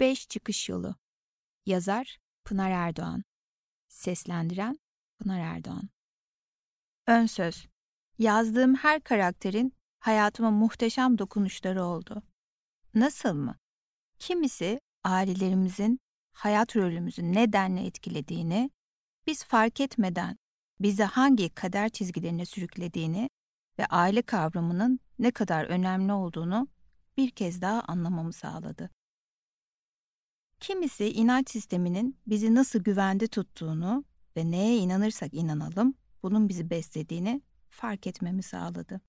[0.00, 0.94] 5 Çıkış Yolu
[1.66, 3.24] Yazar Pınar Erdoğan
[3.88, 4.78] Seslendiren
[5.18, 5.88] Pınar Erdoğan
[7.06, 7.66] Ön Söz
[8.18, 12.22] Yazdığım her karakterin hayatıma muhteşem dokunuşları oldu.
[12.94, 13.58] Nasıl mı?
[14.18, 16.00] Kimisi ailelerimizin
[16.32, 18.70] hayat rolümüzü nedenle etkilediğini,
[19.26, 20.36] biz fark etmeden
[20.80, 23.30] bizi hangi kader çizgilerine sürüklediğini
[23.78, 26.68] ve aile kavramının ne kadar önemli olduğunu
[27.16, 28.90] bir kez daha anlamamı sağladı.
[30.60, 34.04] Kimisi inanç sisteminin bizi nasıl güvende tuttuğunu
[34.36, 39.00] ve neye inanırsak inanalım bunun bizi beslediğini fark etmemi sağladı.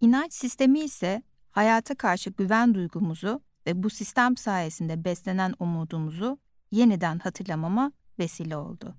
[0.00, 6.38] İnanç sistemi ise hayata karşı güven duygumuzu ve bu sistem sayesinde beslenen umudumuzu
[6.70, 8.96] yeniden hatırlamama vesile oldu.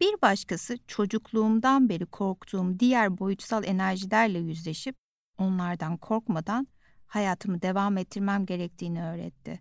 [0.00, 4.96] Bir başkası çocukluğumdan beri korktuğum diğer boyutsal enerjilerle yüzleşip
[5.38, 6.66] onlardan korkmadan
[7.06, 9.60] hayatımı devam ettirmem gerektiğini öğretti.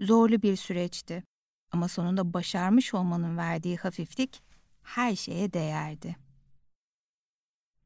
[0.00, 1.24] Zorlu bir süreçti
[1.72, 4.42] ama sonunda başarmış olmanın verdiği hafiflik
[4.82, 6.16] her şeye değerdi.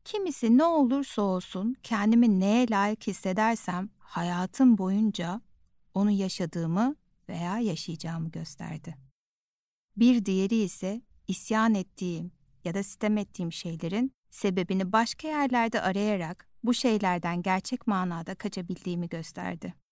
[0.05, 5.41] Kimisi ne olursa olsun kendimi neye layık hissedersem hayatım boyunca
[5.95, 6.97] onu yaşadığımı
[7.29, 8.97] veya yaşayacağımı gösterdi.
[9.97, 12.33] Bir diğeri ise isyan ettiğim
[12.65, 19.84] ya da sitem ettiğim şeylerin sebebini başka yerlerde arayarak bu şeylerden gerçek manada kaçabildiğimi gösterdi.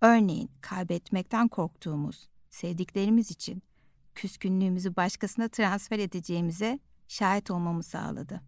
[0.00, 3.62] Örneğin kaybetmekten korktuğumuz, sevdiklerimiz için
[4.14, 8.42] küskünlüğümüzü başkasına transfer edeceğimize şahit olmamı sağladı.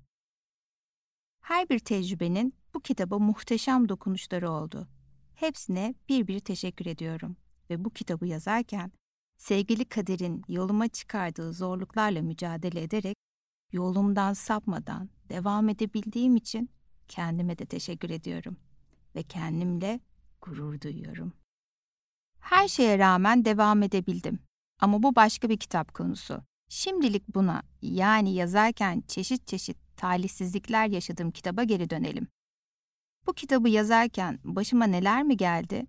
[1.40, 4.88] Her bir tecrübenin bu kitaba muhteşem dokunuşları oldu.
[5.34, 7.36] Hepsine bir bir teşekkür ediyorum
[7.70, 8.92] ve bu kitabı yazarken
[9.38, 13.16] sevgili kaderin yoluma çıkardığı zorluklarla mücadele ederek
[13.72, 16.70] yolumdan sapmadan devam edebildiğim için
[17.08, 18.56] kendime de teşekkür ediyorum
[19.14, 20.00] ve kendimle
[20.40, 21.39] gurur duyuyorum.
[22.40, 24.38] Her şeye rağmen devam edebildim.
[24.80, 26.42] Ama bu başka bir kitap konusu.
[26.68, 32.28] Şimdilik buna yani yazarken çeşit çeşit talihsizlikler yaşadığım kitaba geri dönelim.
[33.26, 35.86] Bu kitabı yazarken başıma neler mi geldi?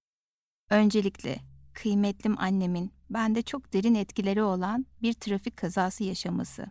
[0.69, 1.39] Öncelikle
[1.73, 6.65] kıymetlim annemin bende çok derin etkileri olan bir trafik kazası yaşaması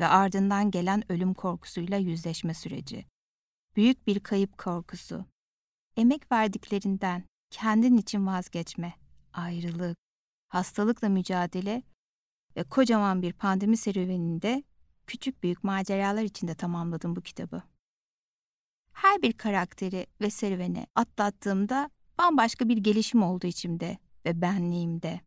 [0.00, 3.06] ve ardından gelen ölüm korkusuyla yüzleşme süreci.
[3.76, 5.24] Büyük bir kayıp korkusu.
[5.96, 8.94] Emek verdiklerinden kendin için vazgeçme,
[9.32, 9.98] ayrılık,
[10.48, 11.82] hastalıkla mücadele
[12.56, 14.62] ve kocaman bir pandemi serüveninde
[15.06, 17.62] küçük büyük maceralar içinde tamamladım bu kitabı.
[18.92, 25.20] Her bir karakteri ve serüveni atlattığımda bambaşka bir gelişim oldu içimde ve benliğimde.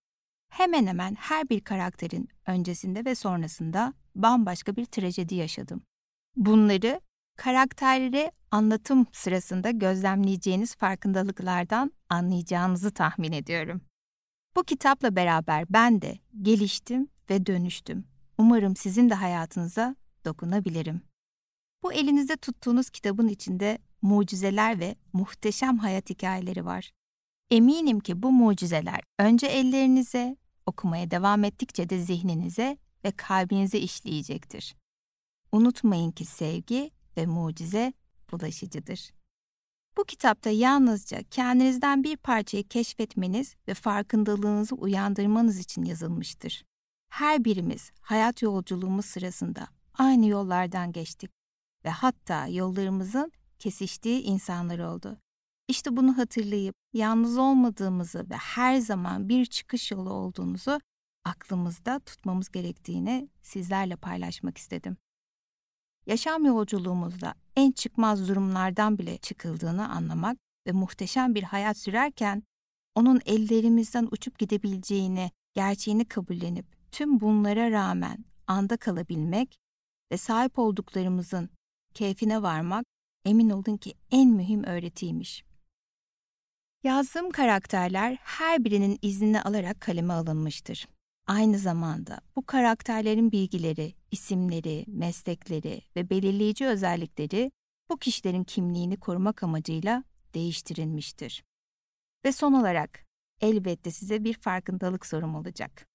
[0.50, 5.84] Hemen hemen her bir karakterin öncesinde ve sonrasında bambaşka bir trajedi yaşadım.
[6.35, 7.02] Bunları
[7.38, 13.81] karakterleri anlatım sırasında gözlemleyeceğiniz farkındalıklardan anlayacağınızı tahmin ediyorum.
[14.56, 18.06] Bu kitapla beraber ben de geliştim ve dönüştüm.
[18.38, 21.02] Umarım sizin de hayatınıza dokunabilirim.
[21.84, 26.91] Bu elinizde tuttuğunuz kitabın içinde mucizeler ve muhteşem hayat hikayeleri var.
[27.52, 34.75] Eminim ki bu mucizeler önce ellerinize, okumaya devam ettikçe de zihninize ve kalbinize işleyecektir.
[35.52, 37.94] Unutmayın ki sevgi ve mucize
[38.31, 39.14] bulaşıcıdır.
[39.97, 46.63] Bu kitapta yalnızca kendinizden bir parçayı keşfetmeniz ve farkındalığınızı uyandırmanız için yazılmıştır.
[47.09, 49.67] Her birimiz hayat yolculuğumuz sırasında
[49.97, 51.31] aynı yollardan geçtik
[51.85, 55.17] ve hatta yollarımızın kesiştiği insanlar oldu.
[55.67, 60.79] İşte bunu hatırlayıp yalnız olmadığımızı ve her zaman bir çıkış yolu olduğumuzu
[61.25, 64.97] aklımızda tutmamız gerektiğini sizlerle paylaşmak istedim.
[66.05, 70.38] Yaşam yolculuğumuzda en çıkmaz durumlardan bile çıkıldığını anlamak
[70.68, 72.44] ve muhteşem bir hayat sürerken
[72.96, 79.58] onun ellerimizden uçup gidebileceğini, gerçeğini kabullenip tüm bunlara rağmen anda kalabilmek
[80.12, 81.50] ve sahip olduklarımızın
[81.94, 82.86] keyfine varmak
[83.25, 85.44] emin olun ki en mühim öğretiymiş.
[86.84, 90.88] Yazdığım karakterler her birinin iznini alarak kaleme alınmıştır.
[91.28, 97.51] Aynı zamanda bu karakterlerin bilgileri, isimleri, meslekleri ve belirleyici özellikleri
[97.89, 101.43] bu kişilerin kimliğini korumak amacıyla değiştirilmiştir.
[102.25, 103.05] Ve son olarak
[103.41, 105.87] elbette size bir farkındalık sorum olacak.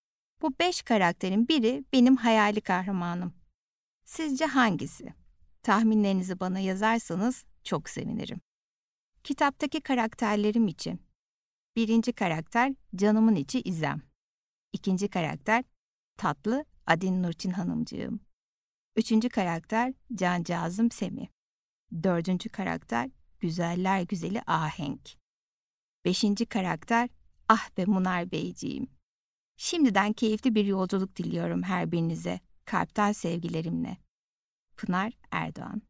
[0.42, 3.34] Bu beş karakterin biri benim hayali kahramanım.
[4.04, 5.14] Sizce hangisi?
[5.62, 8.40] Tahminlerinizi bana yazarsanız çok sevinirim.
[9.24, 11.00] Kitaptaki karakterlerim için.
[11.76, 14.02] Birinci karakter canımın içi İzem.
[14.72, 15.64] İkinci karakter
[16.16, 18.20] tatlı Adin Nurçin Hanımcığım.
[18.96, 21.29] Üçüncü karakter Cancağızım Semi.
[22.02, 25.11] Dördüncü karakter güzeller güzeli Ahenk.
[26.05, 27.08] Beşinci karakter
[27.49, 28.88] Ah be Munar Beyciğim.
[29.56, 32.40] Şimdiden keyifli bir yolculuk diliyorum her birinize.
[32.64, 33.96] Kalpten sevgilerimle.
[34.76, 35.82] Pınar Erdoğan